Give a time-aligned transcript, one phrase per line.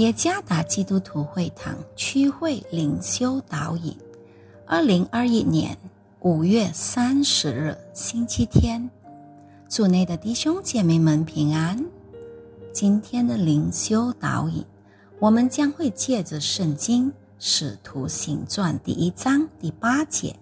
[0.00, 3.94] 耶加达基督徒会堂区会灵修导引，
[4.64, 5.76] 二零二一年
[6.20, 8.90] 五月三十日星期天，
[9.68, 11.84] 主内的弟兄姐妹们平安。
[12.72, 14.64] 今天的灵修导引，
[15.18, 20.34] 我们将会借着圣经《使徒行传》第一章第八节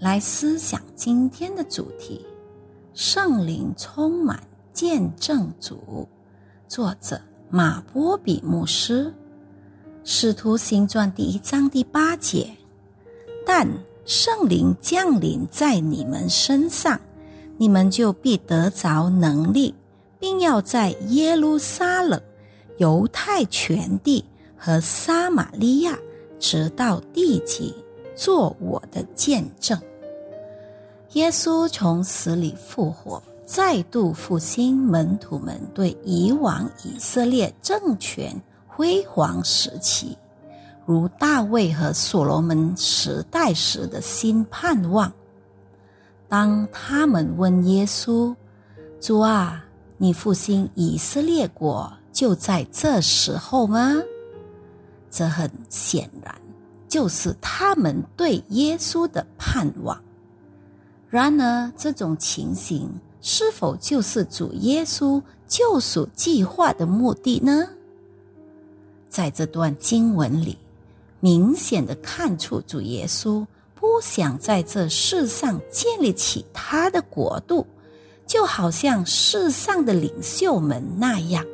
[0.00, 2.26] 来思想今天的主题：
[2.92, 4.42] 圣灵充满
[4.74, 6.06] 见证主。
[6.68, 7.18] 作者。
[7.50, 9.06] 马波比牧师，
[10.04, 12.50] 《使徒行传》第一章第八节，
[13.46, 13.66] 但
[14.04, 17.00] 圣灵降临在你们身上，
[17.56, 19.74] 你们就必得着能力，
[20.18, 22.20] 并要在耶路撒冷、
[22.76, 24.22] 犹太全地
[24.54, 25.98] 和撒玛利亚，
[26.38, 27.74] 直到地极，
[28.14, 29.80] 做我的见证。
[31.14, 33.22] 耶稣从死里复活。
[33.48, 40.18] 再度复兴门徒们对以往以色列政权辉煌时期，
[40.84, 45.10] 如大卫和所罗门时代时的新盼望。
[46.28, 48.36] 当他们问耶稣
[49.00, 49.64] ：“主啊，
[49.96, 53.94] 你复兴以色列国就在这时候吗？”
[55.10, 56.34] 这很显然
[56.86, 59.98] 就是他们对耶稣的盼望。
[61.08, 62.90] 然而，这种情形。
[63.20, 67.68] 是否就是主耶稣救赎计划的目的呢？
[69.08, 70.58] 在这段经文里，
[71.20, 77.66] 明显的看出主耶稣不想在这世上建立起他的国度，
[78.26, 81.44] 就好像世上的领袖们那样，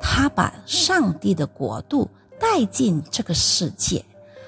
[0.00, 4.04] 他把上帝的国度带进这个世界，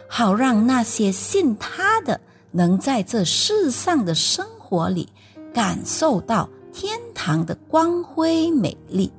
[0.06, 5.09] 好让那些信他的能在这世上的生活里。
[5.54, 9.12] 感受到天堂的光辉美丽，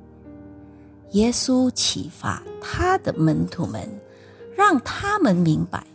[1.12, 3.88] 耶稣启发他的门徒们，
[4.54, 5.86] 让他们明白，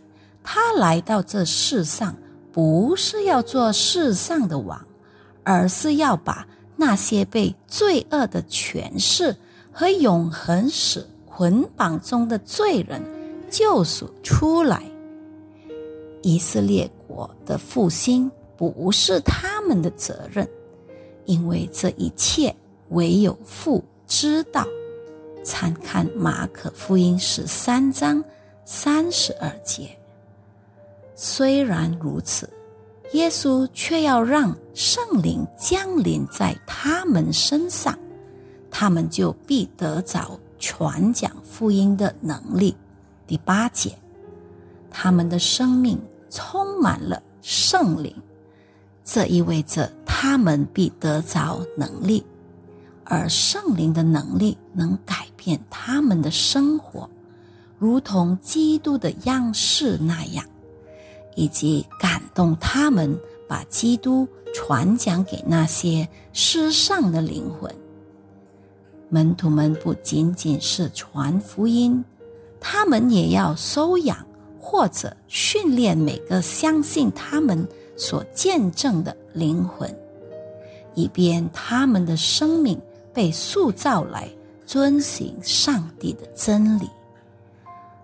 [0.42, 2.16] 他来到这世上
[2.50, 4.84] 不是要做世上的王，
[5.44, 6.44] 而是要把
[6.74, 9.36] 那些被罪恶的权势
[9.70, 13.00] 和永恒死捆绑中的罪人
[13.48, 14.82] 救赎出来。
[16.22, 18.28] 以色列国的复兴。
[18.54, 20.46] 不是他他们的责任，
[21.24, 22.52] 因为这一切
[22.88, 24.66] 唯有父知道。
[25.44, 28.22] 参看马可福音十三章
[28.64, 29.96] 三十二节。
[31.14, 32.50] 虽然如此，
[33.12, 37.96] 耶稣却要让圣灵降临在他们身上，
[38.68, 42.76] 他们就必得着传讲福音的能力。
[43.28, 43.96] 第八节，
[44.90, 45.96] 他们的生命
[46.28, 48.12] 充满了圣灵。
[49.12, 52.24] 这意味着他们必得着能力，
[53.04, 57.06] 而圣灵的能力能改变他们的生活，
[57.78, 60.42] 如同基督的样式那样，
[61.36, 63.14] 以及感动他们
[63.46, 67.70] 把基督传讲给那些失丧的灵魂。
[69.10, 72.02] 门徒们不仅仅是传福音，
[72.58, 74.16] 他们也要收养
[74.58, 77.68] 或者训练每个相信他们。
[78.02, 79.88] 所见证的灵魂，
[80.96, 82.76] 以便他们的生命
[83.14, 84.28] 被塑造来
[84.66, 86.90] 遵行上帝的真理。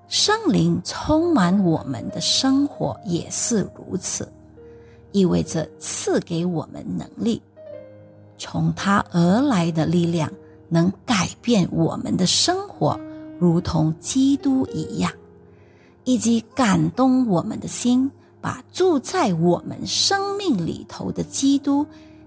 [0.06, 4.30] 圣灵充满我们的生活也是如此，
[5.10, 7.42] 意味着赐给我们能力，
[8.38, 10.30] 从他而来的力量
[10.68, 12.96] 能改变我们的生活，
[13.36, 15.10] 如同基督一样，
[16.04, 18.08] 以及感动我们的心。
[18.40, 21.86] 把住在我们生命里头的基督，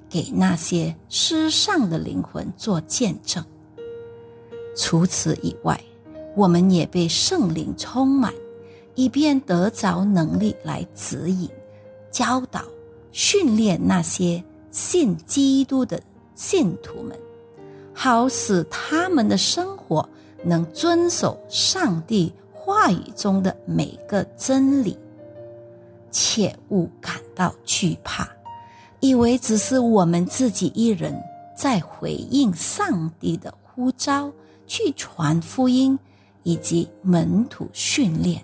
[0.10, 3.44] 给那些失丧的灵魂做见证。
[4.76, 5.82] 除此以外，
[6.36, 8.34] 我们也被圣灵充满，
[8.96, 11.50] 以便得着能力来指引、
[12.10, 12.64] 教导、
[13.12, 16.02] 训练那些信基督的
[16.36, 17.18] 信徒们，
[17.94, 20.08] 好使他们的生活
[20.44, 24.98] 能遵守上帝话语中的每个真理。
[26.12, 28.28] 切勿感到惧怕，
[29.00, 31.18] 以为只是我们自己一人
[31.56, 34.32] 在回应上帝的呼召，
[34.68, 35.98] 去传福音
[36.44, 38.44] 以及门徒训练。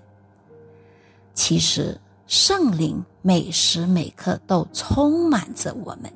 [1.34, 6.12] 其实圣灵每时每刻都充满着我们，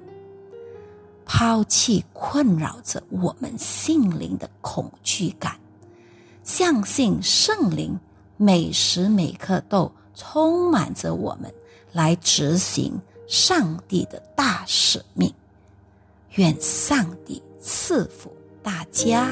[1.26, 5.56] 抛弃困扰着我们心灵的恐惧感，
[6.44, 8.00] 相信圣灵
[8.38, 9.92] 每时每刻都。
[10.16, 11.54] 充满着我们
[11.92, 15.34] 来执行上帝的大使命，
[16.36, 18.32] 愿上帝赐福
[18.62, 19.30] 大家。